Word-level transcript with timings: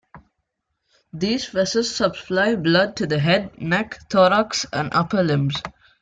These 1.13 1.49
vessels 1.49 1.95
supply 1.95 2.55
blood 2.55 2.95
to 2.95 3.05
the 3.05 3.19
head, 3.19 3.61
neck, 3.61 3.99
thorax 4.09 4.65
and 4.73 4.91
upper 4.95 5.21
limbs. 5.21 5.61